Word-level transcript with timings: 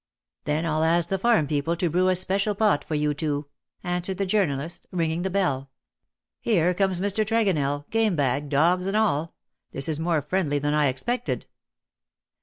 "Then 0.45 0.65
I'll 0.65 0.83
ask 0.83 1.09
the 1.09 1.19
farm 1.19 1.45
people 1.45 1.75
to 1.75 1.87
brew 1.87 2.07
a 2.09 2.15
special 2.15 2.55
pot 2.55 2.83
for 2.83 2.95
you 2.95 3.13
two/' 3.13 3.45
answered 3.83 4.17
the 4.17 4.25
journalist, 4.25 4.87
ringing 4.89 5.21
the 5.21 5.29
bell. 5.29 5.61
^' 5.61 5.65
Here 6.39 6.73
comes 6.73 6.99
Mr. 6.99 7.23
Tregonell, 7.23 7.87
game 7.91 8.15
bag, 8.15 8.49
dogs, 8.49 8.87
and 8.87 8.97
all. 8.97 9.35
This 9.73 9.87
is 9.87 9.99
more 9.99 10.23
friendly 10.23 10.57
than 10.57 10.73
I 10.73 10.87
expected." 10.87 11.45